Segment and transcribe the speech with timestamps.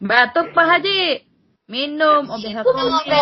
[0.00, 1.28] Batuk Pak Haji.
[1.68, 2.52] Minum kombi.
[2.52, 3.16] kombi.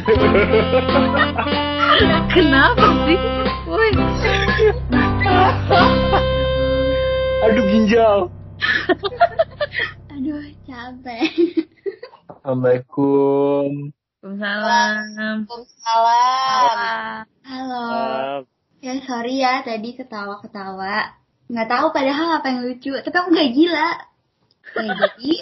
[2.30, 3.18] Kenapa sih?
[3.66, 3.90] Woi.
[7.44, 8.18] Aduh ginjal.
[10.14, 11.28] Aduh, capek.
[12.30, 13.92] Assalamualaikum.
[14.20, 15.48] Waalaikumsalam.
[15.48, 17.24] Waalaikumsalam.
[17.40, 17.84] Halo.
[17.88, 18.44] Maaf.
[18.84, 21.16] Ya sorry ya tadi ketawa-ketawa.
[21.48, 22.92] Nggak tahu padahal apa yang lucu.
[23.00, 23.90] Tapi aku nggak gila.
[24.76, 25.32] Ya, jadi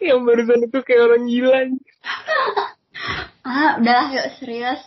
[0.08, 1.60] Yang barusan itu kayak orang gila.
[3.48, 4.80] ah udahlah yuk serius.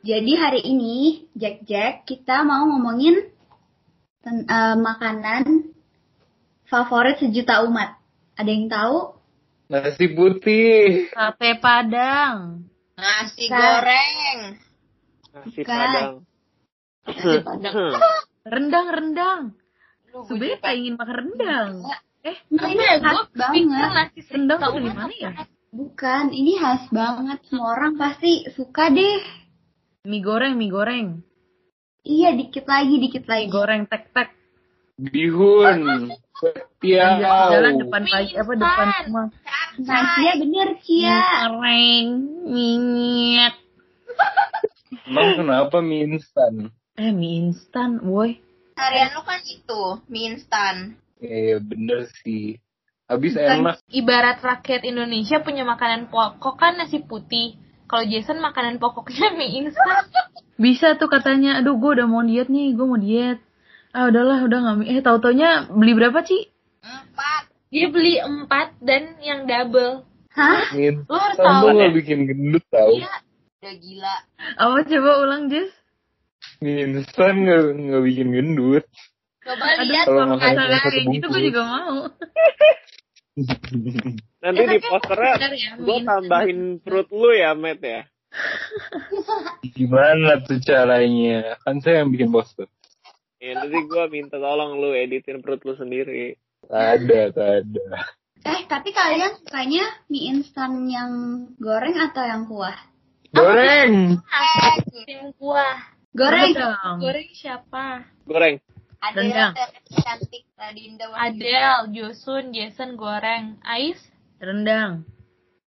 [0.00, 3.20] Jadi hari ini Jack Jack kita mau ngomongin
[4.24, 5.76] ten- eh, makanan
[6.72, 8.00] favorit sejuta umat.
[8.40, 9.23] Ada yang tahu?
[9.64, 11.08] Nasi putih.
[11.10, 12.68] Sate Padang.
[12.94, 13.56] Nasi Bukan.
[13.56, 14.38] goreng.
[15.32, 15.74] Nasi Bukan.
[15.74, 16.10] padang.
[18.44, 19.40] Rendang, rendang.
[20.06, 21.70] Lu Sebenarnya gue pengen makan rendang.
[22.22, 23.68] Eh, Nah, ini khas banget.
[23.90, 25.30] nasi rendang tuh dari mana ya?
[25.70, 27.38] Bukan, ini khas banget.
[27.44, 29.20] Semua orang pasti suka deh.
[30.04, 31.06] Mie goreng, mie goreng.
[32.00, 33.46] Iya, dikit lagi, dikit Mie lagi.
[33.48, 34.28] goreng tek-tek.
[34.94, 36.10] Bihun.
[36.78, 37.18] Tiaw.
[37.50, 39.26] Jalan depan pagi apa depan rumah.
[39.80, 41.18] Nah, Cia bener, Cia.
[41.50, 42.08] Goreng,
[42.46, 43.54] minyak.
[45.04, 46.70] Emang kenapa mie instan?
[46.94, 48.38] Eh, mie instan, woi.
[48.78, 50.94] Harian lu kan itu, mie instan.
[51.18, 52.58] Eh bener sih.
[53.04, 53.60] Habis Bukan.
[53.60, 53.76] enak.
[53.92, 57.58] ibarat rakyat Indonesia punya makanan pokok kan nasi putih.
[57.84, 60.06] Kalau Jason makanan pokoknya mie instan.
[60.54, 63.42] Bisa tuh katanya, aduh gue udah mau diet nih, gue mau diet.
[63.94, 66.50] Ah udahlah, udah nggak Eh tau taunya beli berapa Ci?
[66.82, 67.46] Empat.
[67.70, 70.02] Dia beli empat dan yang double.
[70.34, 70.66] Hah?
[70.74, 72.90] Lu harus tahu bikin gendut tau.
[72.90, 73.22] Iya.
[73.62, 74.14] Udah gila.
[74.58, 75.70] Apa coba ulang Jess?
[76.58, 78.84] Instan nggak nggak bikin gendut.
[79.46, 81.98] Coba lihat kalau misalnya kayak gitu gue juga mau.
[84.44, 88.02] Nanti Eh, di tapi posternya ya, gue tambahin perut lu ya, Matt ya.
[89.74, 91.58] Gimana tuh caranya?
[91.62, 92.66] Kan saya yang bikin poster.
[93.44, 96.32] Ya, nanti gue minta tolong lu editin perut lu sendiri.
[96.64, 97.60] Ada, ada.
[98.40, 101.12] Eh, tapi kalian sukanya mie instan yang
[101.60, 102.72] goreng atau yang kuah?
[103.36, 104.16] Goreng.
[105.04, 105.76] Tim kuah.
[106.16, 106.56] Goreng.
[106.56, 106.96] Rendang.
[107.04, 108.08] Goreng siapa?
[108.24, 108.64] Goreng.
[109.04, 109.52] Ada Rendang.
[109.52, 113.60] yang cantik Radinda Adele, Josun, Jason goreng.
[113.60, 114.00] Ais?
[114.40, 115.04] Rendang.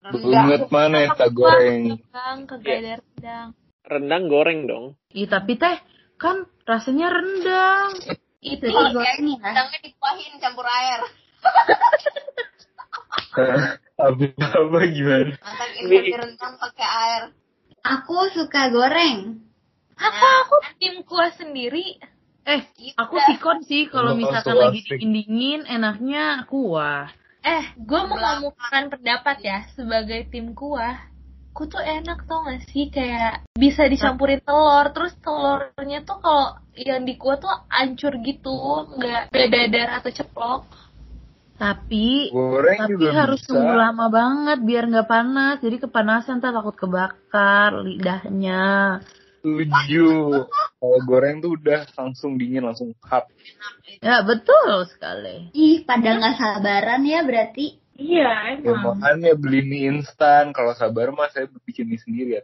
[0.07, 1.99] Banget mana tak goreng.
[1.99, 3.49] Rendang, ada rendang.
[3.83, 4.85] Rendang goreng dong.
[5.11, 5.83] Ih tapi teh
[6.17, 7.91] kan rasanya rendang.
[8.41, 9.39] Itu Jadi goreng ya.
[9.43, 11.01] Rendangnya dikuahin campur air.
[13.97, 15.33] apa apa gimana?
[15.41, 17.23] Mantap ini rendang pakai air.
[17.87, 19.41] Aku suka goreng.
[19.97, 21.97] apa aku tim kuah sendiri?
[22.45, 22.61] Eh,
[23.01, 23.27] aku Iya.
[23.33, 27.09] sikon sih kalau misalkan lagi dingin enaknya kuah.
[27.41, 31.01] Eh, gue mau ngomongkan pendapat ya sebagai tim kuah.
[31.57, 37.09] Ku tuh enak tau gak sih kayak bisa dicampurin telur, terus telurnya tuh kalau yang
[37.09, 40.69] di kuah tuh hancur gitu, nggak nggak dadar atau ceplok.
[41.57, 43.57] Tapi Goreng tapi juga harus bisa.
[43.57, 45.57] tunggu lama banget biar nggak panas.
[45.65, 49.01] Jadi kepanasan tak takut kebakar lidahnya.
[49.41, 50.45] Setuju.
[50.77, 53.33] Kalau goreng tuh udah langsung dingin, langsung hap.
[54.05, 55.49] Ya betul sekali.
[55.57, 57.86] Ih, pada nggak sabaran ya berarti.
[57.97, 60.53] Iya Ya makanya beli mie instan.
[60.53, 62.43] Kalau sabar mah saya bikin mie sendiri ya.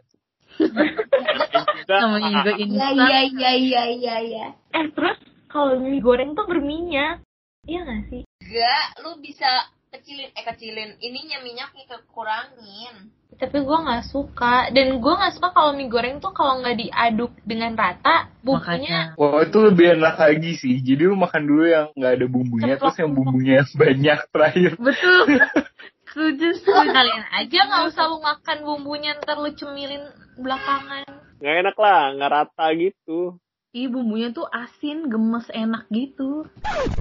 [0.53, 2.93] Juga, Namanya juga Iya, instan.
[2.93, 4.45] iya, iya, iya, iya, iya.
[4.73, 5.17] Eh terus
[5.49, 7.21] kalau mie goreng tuh berminyak,
[7.65, 8.21] iya gak sih?
[8.43, 9.49] Enggak, lu bisa
[9.93, 13.13] kecilin eh kecilin ininya minyaknya kekurangin.
[13.43, 17.35] Tapi gue nggak suka dan gue nggak suka kalau mie goreng tuh kalau nggak diaduk
[17.43, 19.01] dengan rata bumbunya Makanya.
[19.19, 20.79] Wah itu lebih enak lagi sih.
[20.79, 24.71] Jadi lu makan dulu yang nggak ada bumbunya, terus yang bumbunya banyak terakhir.
[24.79, 25.27] Betul.
[26.13, 26.93] Setuju, setuju.
[26.93, 30.05] kalian aja nggak usah lu makan bumbunya ntar lu cemilin
[30.37, 31.09] belakangan.
[31.41, 33.41] nggak enak lah, nggak rata gitu.
[33.73, 36.45] Ih bumbunya tuh asin, gemes, enak gitu.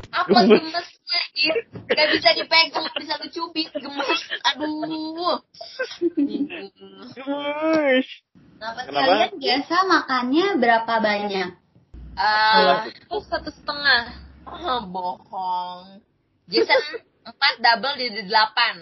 [0.09, 1.21] Apa gemesnya?
[1.85, 4.21] Gak bisa dipegang, gak bisa lu cubit, gemes.
[4.49, 5.37] Aduh.
[6.17, 8.09] Gemes.
[8.57, 8.89] Kenapa sih?
[8.89, 9.05] Kenapa?
[9.05, 11.49] Kalian biasa makannya berapa banyak?
[12.17, 14.03] Eh, Itu satu setengah.
[14.49, 16.01] oh, bohong.
[16.49, 18.75] Jason empat double di delapan.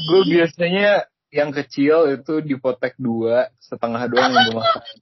[0.00, 4.96] Gue biasanya yang kecil itu dipotek dua, setengah doang yang gue makan.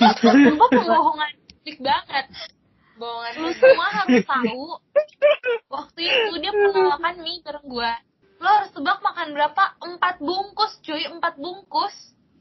[0.00, 1.30] Sumpah pembohongan
[1.64, 2.26] dik banget.
[2.96, 4.64] Bohongan Lu semua harus tahu.
[5.72, 7.92] Waktu itu dia pernah makan mie bareng gua.
[8.40, 11.92] lo harus tebak makan berapa empat bungkus cuy empat bungkus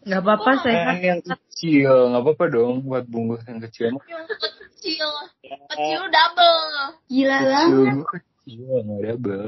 [0.07, 0.95] Gak apa-apa sehat.
[0.95, 3.99] Eh, yang kecil, nggak apa-apa dong buat bungkus yang kecil.
[4.07, 5.09] Yang kecil.
[5.43, 6.71] Kecil double.
[7.11, 7.67] Gila banget.
[7.67, 9.47] Kecil, kecil, nggak double.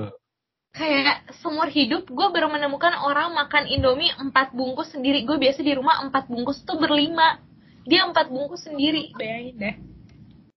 [0.72, 5.76] kayak seumur hidup gue baru menemukan orang makan indomie empat bungkus sendiri gue biasa di
[5.76, 7.44] rumah empat bungkus tuh berlima
[7.92, 9.76] dia empat bungkus sendiri bayangin deh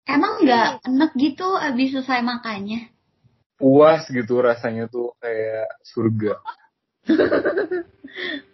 [0.04, 2.92] Emang nggak enek gitu abis selesai makannya?
[3.56, 6.36] Puas gitu rasanya tuh kayak surga.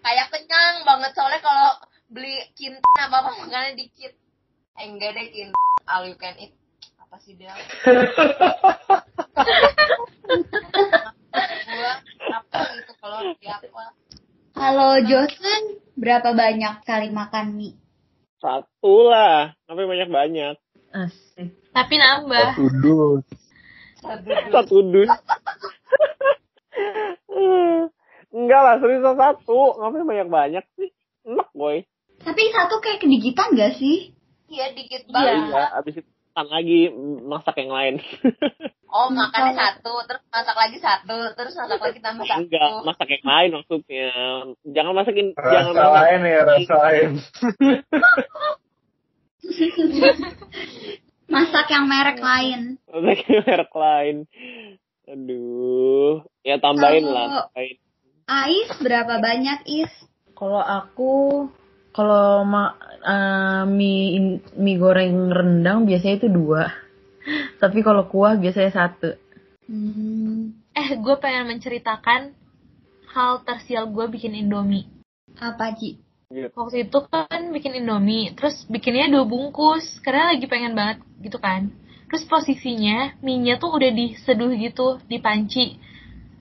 [0.00, 1.76] Kayak kenyang banget soalnya kalau
[2.08, 4.14] beli kintan apa apa makannya dikit.
[4.78, 5.60] Eh enggak deh kintan.
[5.84, 6.54] All you can eat.
[6.96, 7.52] Apa sih dia?
[11.66, 11.92] Gua
[12.40, 13.84] apa gitu kalau di apa?
[14.54, 17.76] Kalau Jocelyn berapa banyak kali makan mie?
[18.40, 19.52] Satu lah.
[19.69, 20.56] Tapi banyak-banyak.
[20.90, 21.54] Asik.
[21.70, 23.25] tapi nambah Satu dus.
[24.50, 25.10] Satu dus.
[28.31, 29.78] Enggak lah, serius satu.
[29.78, 30.90] Ngapain banyak-banyak sih?
[31.26, 31.84] Enak, boy.
[32.20, 34.12] Tapi satu kayak kedigitan gak sih?
[34.50, 35.12] Iya dikit Iya.
[35.14, 35.34] banget.
[35.46, 36.81] Iya, abis itu makan lagi,
[37.22, 37.94] masak yang lain.
[38.90, 42.42] Oh makannya satu, terus masak lagi satu, terus masak lagi tambah satu.
[42.42, 44.10] Enggak, masak yang lain maksudnya.
[44.66, 45.94] Jangan masakin, jangan Rasa masak.
[45.94, 47.10] lain ya, rasa lain.
[51.31, 52.60] Masak yang merek lain.
[52.84, 54.16] Masak yang merek lain.
[55.06, 56.26] Aduh.
[56.42, 57.26] Ya tambahin Kalau- lah.
[57.46, 57.76] Tambahin.
[58.26, 59.90] Ais berapa banyak Is?
[60.34, 61.12] Kalau aku
[61.90, 66.70] kalau ma eh, mie mie goreng rendang biasanya itu dua.
[67.62, 69.17] Tapi kalau kuah biasanya satu.
[69.70, 72.34] Hmm, eh gue pengen menceritakan
[73.11, 74.88] hal tersial gue bikin indomie.
[75.38, 76.00] Apa Ci?
[76.31, 79.99] waktu itu kan bikin indomie terus bikinnya dua bungkus.
[80.00, 81.70] Karena lagi pengen banget gitu kan.
[82.11, 85.78] Terus posisinya mie-nya tuh udah diseduh gitu di panci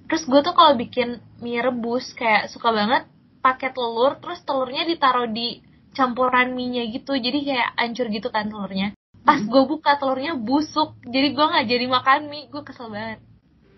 [0.09, 3.05] terus gue tuh kalau bikin mie rebus kayak suka banget
[3.45, 5.61] pakai telur terus telurnya ditaruh di
[5.93, 8.93] campuran mie-nya gitu jadi kayak hancur gitu kan telurnya
[9.25, 13.19] pas gue buka telurnya busuk jadi gue nggak jadi makan mie gue kesel banget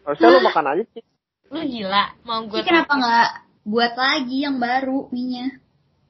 [0.01, 1.03] Harusnya lu makan aja sih.
[1.51, 3.29] lu gila mau gue kenapa nggak
[3.61, 5.61] buat lagi yang baru mie-nya?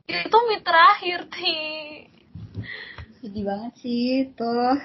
[0.08, 1.58] itu mie terakhir ti
[3.22, 4.82] Sedih banget sih tuh.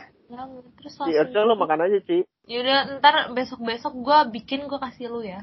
[0.77, 2.21] terus Ci, harusnya lu makan aja sih.
[2.45, 5.41] Yaudah ntar besok-besok gue bikin gue kasih lu ya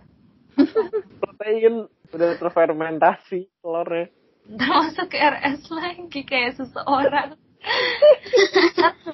[1.21, 4.13] Protein udah terfermentasi telurnya.
[4.43, 7.39] Ntar masuk ke RS lagi kayak seseorang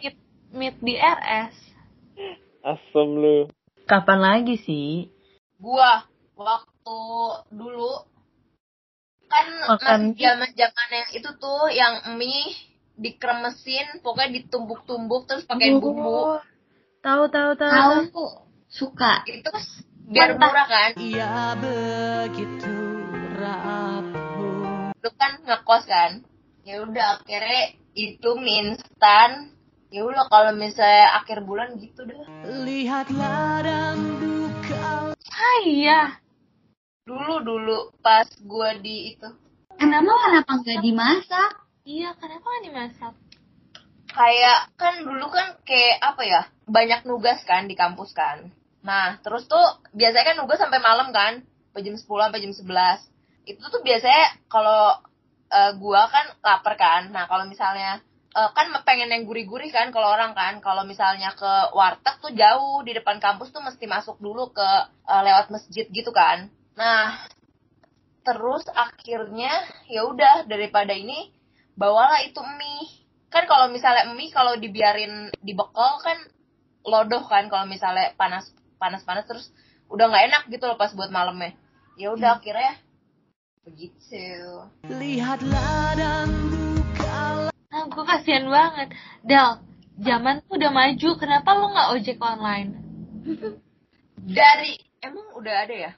[0.01, 0.15] meet,
[0.49, 1.55] meet di RS
[2.59, 3.47] Asem lu.
[3.87, 5.07] Kapan lagi sih?
[5.57, 6.03] Gua
[6.35, 6.99] waktu
[7.55, 8.03] dulu
[9.29, 10.11] kan Makan.
[10.11, 12.57] masih zaman zamannya itu tuh yang mie
[12.99, 16.43] dikremesin, pokoknya ditumbuk-tumbuk terus pakai bumbu.
[16.99, 17.71] Tahu tahu tahu.
[17.71, 17.95] Tahu
[18.67, 19.23] suka.
[19.23, 19.51] Itu
[20.11, 20.51] biar Mantap.
[20.51, 20.91] murah kan.
[24.99, 26.27] Itu kan ngekos kan.
[26.67, 29.55] Ya udah akhirnya itu mie instan.
[29.89, 32.27] Ya udah kalau misalnya akhir bulan gitu dah.
[35.39, 36.19] Ah iya
[37.07, 39.25] Dulu dulu pas gua di itu
[39.81, 41.51] Emang kenapa nggak dimasak?
[41.87, 43.13] Iya kenapa gak dimasak?
[44.09, 48.49] kayak kan dulu kan kayak apa ya banyak nugas kan di kampus kan
[48.81, 52.65] nah terus tuh biasanya kan nugas sampai malam kan sampai jam 10 sampai jam 11
[53.45, 54.99] itu tuh biasanya kalau
[55.49, 57.01] eh, gua kan lapar kan.
[57.11, 58.01] Nah kalau misalnya
[58.35, 60.61] eh, kan pengen yang gurih-gurih kan kalau orang kan.
[60.63, 64.69] Kalau misalnya ke warteg tuh jauh di depan kampus tuh mesti masuk dulu ke
[65.09, 66.49] eh, lewat masjid gitu kan.
[66.77, 67.27] Nah
[68.23, 69.49] terus akhirnya
[69.89, 71.33] ya udah daripada ini
[71.79, 73.07] bawalah itu mie.
[73.29, 76.17] Kan kalau misalnya mie kalau dibiarin dibekal kan
[76.85, 79.51] lodoh kan kalau misalnya panas panas panas terus
[79.89, 81.57] udah nggak enak gitu loh pas buat malamnya.
[81.99, 82.79] Ya udah akhirnya
[83.69, 84.25] begitu
[87.69, 88.87] Nah gue kasihan banget
[89.21, 89.61] Del
[89.99, 92.69] zaman tuh udah maju kenapa lu gak ojek online?
[94.37, 95.91] dari emang udah ada ya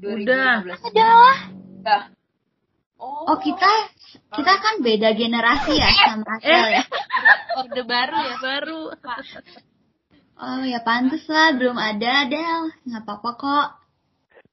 [0.00, 0.64] Udah.
[0.66, 1.38] 2015 Ada lah
[1.80, 2.02] Udah.
[2.98, 3.70] oh, Oh kita
[4.30, 6.82] kita kan beda generasi ya sama Rachel ya.
[7.56, 8.80] orde baru ya Baru.
[10.40, 12.72] Oh ya pantes lah belum ada Del.
[12.88, 13.68] Nggak apa-apa kok.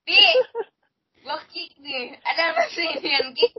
[0.08, 0.36] nih
[1.24, 3.52] gua kick nih ada apa sih ini yang kick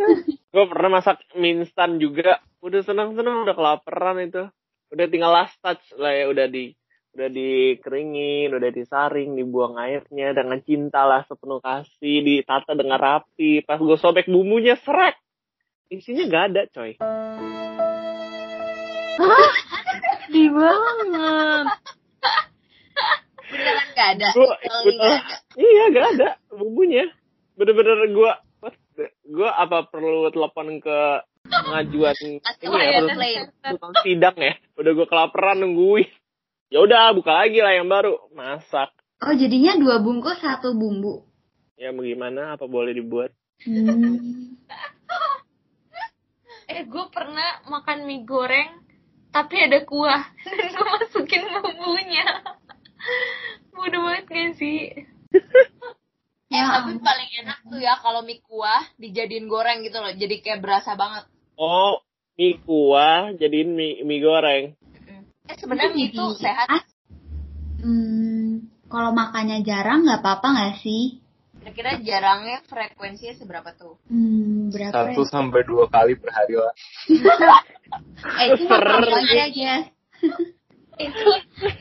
[0.52, 2.44] Gue pernah masak mie instan juga.
[2.60, 4.44] Udah senang-senang, udah kelaparan itu.
[4.92, 6.76] Udah tinggal last touch lah ya, udah di
[7.16, 13.64] udah dikeringin, udah disaring, dibuang airnya dengan cinta lah sepenuh kasih, ditata dengan rapi.
[13.64, 15.16] Pas gue sobek bumbunya seret.
[15.88, 16.92] Isinya gak ada, coy.
[20.40, 21.66] Di banget.
[23.50, 24.28] Beneran gak ada.
[24.32, 25.10] Gua, ada.
[25.60, 27.04] iya gak ada bumbunya.
[27.60, 28.32] Bener-bener gue
[29.30, 30.98] gue apa perlu telepon ke
[31.44, 32.36] pengajuan ini
[32.68, 33.00] ya
[33.72, 36.04] tukang sidang ya udah gue kelaparan nungguin
[36.68, 38.92] ya udah buka lagi lah yang baru masak
[39.24, 41.24] Oh jadinya dua bungkus satu bumbu.
[41.80, 44.56] ya mau gimana apa boleh dibuat Hmm.
[46.70, 48.78] Eh, gue pernah makan mie goreng,
[49.30, 50.22] tapi ada kuah.
[50.46, 52.26] Dan gue masukin bumbunya.
[53.72, 54.92] Bodoh banget gak sih?
[56.50, 60.12] Eh, tapi paling enak tuh ya kalau mie kuah dijadiin goreng gitu loh.
[60.12, 61.24] Jadi kayak berasa banget.
[61.60, 62.00] oh
[62.40, 64.64] mie kuah jadiin mie, mie goreng
[65.50, 66.86] Eh sebenarnya mie itu sehat.
[67.80, 71.24] Hmm, kalau makannya jarang nggak apa-apa nggak sih?
[71.60, 74.00] Kira-kira jarangnya frekuensinya seberapa tuh?
[74.08, 75.12] Hmm, berapa?
[75.12, 75.28] Satu ya?
[75.28, 76.74] sampai dua kali per hari lah.
[77.90, 79.82] Eh, itu makan aja.
[81.00, 81.30] Itu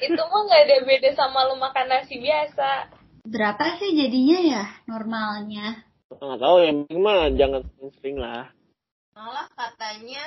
[0.01, 2.89] itu mah gak ada beda sama lu makan nasi biasa.
[3.29, 5.85] Berapa sih jadinya ya normalnya?
[6.09, 8.49] nggak tahu yang penting mah jangan sering-sering lah
[9.13, 10.23] Malah katanya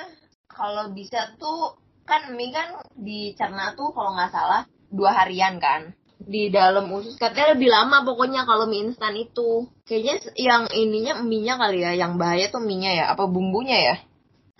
[0.47, 1.75] kalau bisa tuh
[2.07, 5.91] kan mie kan dicerna tuh kalau nggak salah dua harian kan
[6.23, 11.59] di dalam usus katanya lebih lama pokoknya kalau mie instan itu kayaknya yang ininya mie-nya
[11.59, 13.95] kali ya yang bahaya tuh mie-nya ya apa bumbunya ya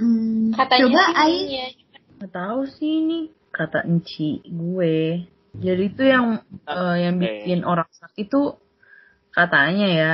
[0.01, 1.65] Hmm, Katanya coba sih ininya.
[2.17, 3.19] Nggak tahu sih ini
[3.53, 5.27] kata enci gue.
[5.53, 8.57] Jadi itu yang eh, yang bikin orang sakit tuh
[9.29, 10.11] katanya ya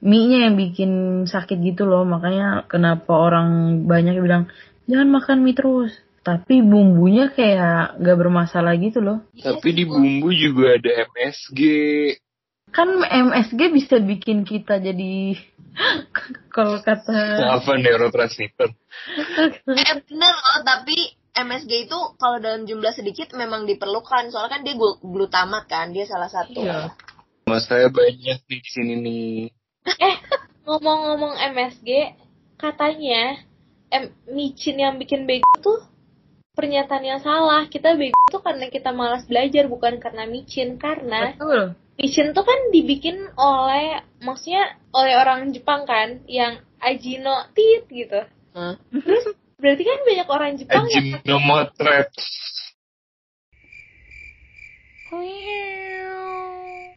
[0.00, 0.90] mie-nya yang bikin
[1.28, 2.08] sakit gitu loh.
[2.08, 4.44] Makanya kenapa orang banyak yang bilang
[4.88, 5.92] jangan makan mie terus.
[6.28, 9.24] Tapi bumbunya kayak gak bermasalah gitu loh.
[9.32, 11.60] Tapi di bumbu juga ada MSG.
[12.68, 15.32] Kan MSG bisa bikin kita jadi
[16.54, 18.68] kalau kata Apa neurotransmitter?
[19.72, 20.96] eh bener loh tapi
[21.32, 26.04] MSG itu kalau dalam jumlah sedikit memang diperlukan soalnya kan dia glu- glutamat kan dia
[26.04, 26.92] salah satu Iya.
[27.46, 29.40] Mas saya banyak nih di sini nih.
[29.88, 30.16] Eh,
[30.66, 31.88] ngomong-ngomong MSG,
[32.54, 33.40] katanya
[33.88, 35.80] em, micin yang bikin bego tuh
[36.58, 37.70] pernyataan yang salah.
[37.70, 40.74] Kita bego tuh karena kita malas belajar, bukan karena micin.
[40.74, 41.78] Karena betul.
[41.94, 48.26] micin tuh kan dibikin oleh, maksudnya oleh orang Jepang kan, yang ajino tit gitu.
[48.58, 48.74] Hah?
[48.90, 52.10] Terus berarti kan banyak orang Jepang yang Ajinomotrep.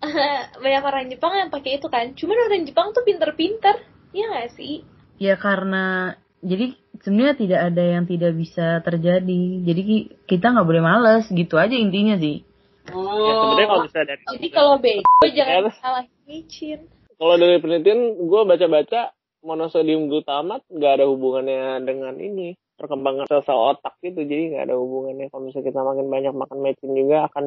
[0.65, 2.17] banyak orang Jepang yang pakai itu kan.
[2.17, 3.77] Cuman orang Jepang tuh pinter-pinter,
[4.11, 4.83] Iya gak sih?
[5.21, 6.65] Ya karena jadi
[6.99, 9.41] sebenarnya tidak ada yang tidak bisa terjadi.
[9.61, 11.25] Jadi ki- kita nggak boleh males.
[11.29, 12.41] Gitu aja intinya sih.
[12.91, 16.79] ya sebenarnya kalau bisa dari Jadi kalau bego jangan salah micin.
[17.21, 19.13] kalau dari penelitian gue baca-baca
[19.45, 24.25] monosodium glutamat nggak ada hubungannya dengan ini perkembangan sel-sel otak gitu.
[24.25, 25.29] Jadi nggak ada hubungannya.
[25.29, 27.45] Kalau misalnya kita makin banyak makan mecin juga akan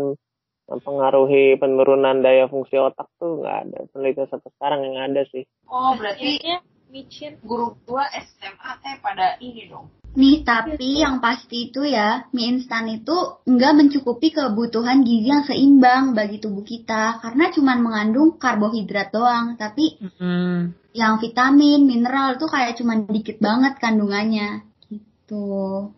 [0.64, 3.78] mempengaruhi penurunan daya fungsi otak tuh nggak ada.
[3.90, 5.44] Penelitian sampai sekarang yang ada sih.
[5.66, 6.56] Oh berarti Intinya
[6.92, 7.40] micin.
[7.44, 12.86] guru gua SMA teh pada ini dong Nih, tapi yang pasti itu ya, mie instan
[12.86, 17.18] itu nggak mencukupi kebutuhan gizi yang seimbang bagi tubuh kita.
[17.18, 19.58] Karena cuma mengandung karbohidrat doang.
[19.58, 20.70] Tapi Hmm.
[20.94, 24.62] yang vitamin, mineral itu kayak cuma dikit banget kandungannya.
[24.86, 25.50] Gitu.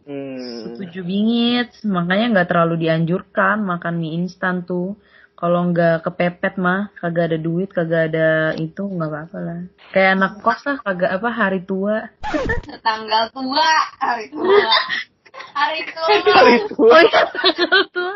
[0.08, 0.64] hmm.
[0.64, 4.96] Setuju bingit, makanya nggak terlalu dianjurkan makan mie instan tuh.
[5.36, 9.60] Kalau nggak kepepet mah, kagak ada duit, kagak ada itu nggak apa-apa lah.
[9.92, 12.08] Kayak anak kos lah, kagak apa hari tua.
[12.86, 13.68] tanggal tua
[14.00, 14.64] hari tua
[15.52, 16.88] hari tua Hari tua.
[16.88, 18.14] Oh iya, tanggal tua.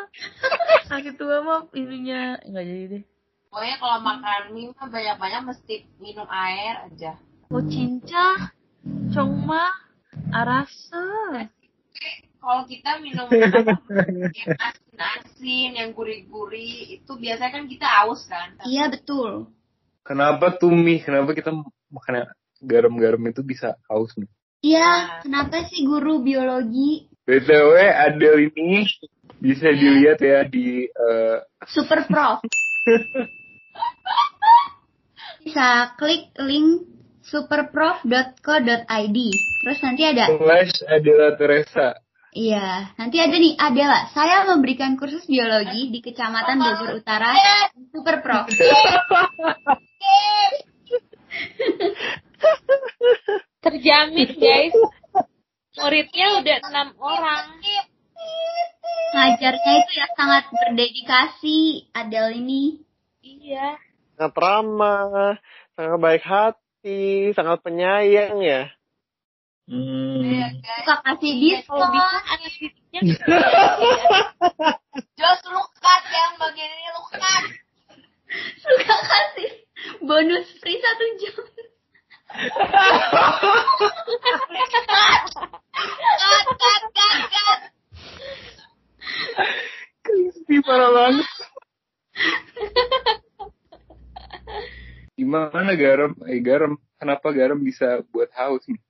[0.88, 3.04] Hari tua mah ininya nggak jadi deh.
[3.50, 7.18] pokoknya kalau makan mie mah banyak-banyak mesti minum air aja
[7.50, 8.54] Oh cinca,
[9.10, 9.74] congma,
[10.30, 11.02] arasa.
[12.40, 13.28] Kalau kita minum
[14.40, 19.52] yang asin-asin yang gurih-gurih itu biasanya kan kita aus kan Iya, betul.
[20.02, 21.04] Kenapa tuh mie?
[21.04, 21.52] Kenapa kita
[21.92, 22.26] makan
[22.64, 24.28] garam-garam itu bisa haus nih?
[24.60, 28.84] Iya, kenapa sih guru biologi BTW Adele ini
[29.40, 32.42] bisa dilihat ya di eh, Super Prof?
[35.40, 36.84] Bisa klik link
[37.24, 39.18] superprof.co.id.
[39.64, 41.96] Terus nanti ada Flash Adela Teresa.
[42.30, 44.06] Iya, nanti ada nih Adela.
[44.14, 47.34] Saya memberikan kursus biologi di Kecamatan Bogor Utara.
[47.90, 48.46] Super Prof.
[53.66, 54.74] Terjamin guys.
[55.74, 57.58] Muridnya udah enam orang.
[59.10, 62.78] Ngajarnya itu ya sangat berdedikasi Adel ini.
[63.20, 63.76] Iya.
[64.20, 65.40] sangat ramah
[65.76, 68.68] sangat baik hati sangat penyayang ya
[69.70, 70.18] Hmm.
[70.26, 70.50] Iya,
[70.82, 71.78] Suka kasih diskon.
[71.78, 73.00] Anak didiknya.
[75.14, 76.90] Jos luka yang bagian ini.
[78.58, 79.50] Suka kasih
[80.02, 81.38] bonus free satu jam.
[81.38, 82.50] cut,
[86.18, 87.60] cut, cut, cut, cut.
[90.02, 91.30] Crispy parah banget.
[95.14, 96.18] Gimana garam?
[96.26, 98.82] Eh garam, kenapa garam bisa buat haus nih?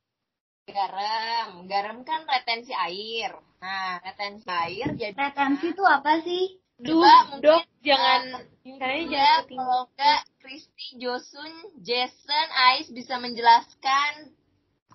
[0.70, 3.34] Garam, garam kan retensi air.
[3.60, 6.56] Nah, retensi air jadi Retensi itu apa sih?
[6.80, 11.52] Duh, mungkin, dok, jangan kayaknya ya, jangan kalau enggak Kristi, Josun,
[11.84, 14.32] Jason, Ais bisa menjelaskan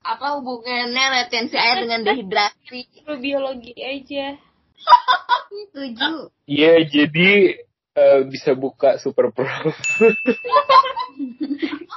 [0.02, 2.90] apa hubungannya retensi air dengan dehidrasi.
[3.24, 4.34] Biologi aja.
[5.54, 6.34] Setuju.
[6.50, 7.62] Iya, jadi
[7.94, 9.46] eh, bisa buka Super Pro.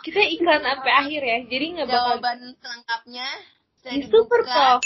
[0.05, 3.29] Kita iklan sampai akhir ya, jadi nggak bakal Jawaban selengkapnya
[3.89, 4.85] saya di super prof.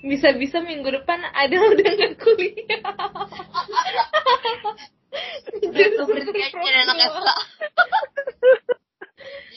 [0.00, 2.80] Bisa-bisa minggu depan ada udah nggak kuliah.
[5.60, 7.28] Itu berarti aja anak FK.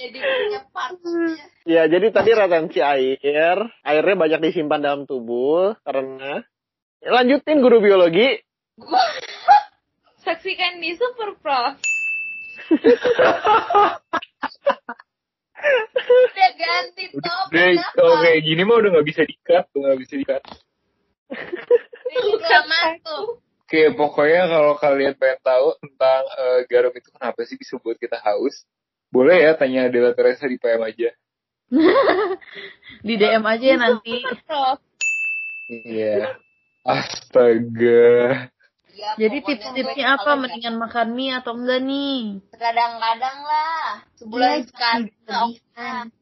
[0.02, 1.46] Jadi punya partnya.
[1.64, 6.44] Ya, jadi tadi retensi air, airnya banyak disimpan dalam tubuh karena
[7.06, 8.44] lanjutin guru biologi.
[10.28, 11.80] Saksikan di super prof.
[15.62, 17.94] Udah ganti topik Udah, apa?
[17.96, 20.42] kalau kayak gini mah udah nggak bisa dikat, tuh nggak bisa dikat.
[22.68, 23.40] Masuk.
[23.72, 28.20] Oke, pokoknya kalau kalian pengen tahu tentang eh, garam itu kenapa sih bisa buat kita
[28.20, 28.68] haus,
[29.08, 31.10] boleh ya tanya Dela Teresa di PM aja.
[33.08, 34.20] Di DM aja ya nanti.
[35.72, 36.36] Iya.
[36.84, 38.52] Astaga.
[38.92, 40.36] Ya, Jadi tips-tipsnya apa?
[40.36, 42.44] Mendingan makan mie atau enggak nih?
[42.54, 44.04] Kadang-kadang lah.
[44.20, 45.08] Sebulan Iya, sekali.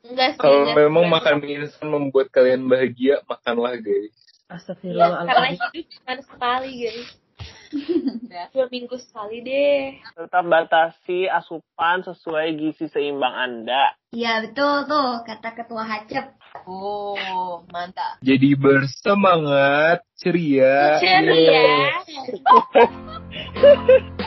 [0.05, 0.39] Enggak sih.
[0.39, 0.75] Kalau enggak.
[0.77, 4.15] memang makan mie instan membuat kalian bahagia, makanlah guys.
[4.47, 5.61] Karena Astagfirullahaladzim.
[5.77, 7.09] hidup cuma sekali guys.
[8.29, 8.45] Ya.
[8.53, 9.97] Dua minggu sekali deh.
[10.13, 13.97] Tetap batasi asupan sesuai gizi seimbang Anda.
[14.13, 16.38] Iya betul tuh kata ketua Hacep.
[16.65, 18.17] Oh, mantap.
[18.25, 20.97] Jadi bersemangat, ceria.
[20.97, 21.93] Ceria.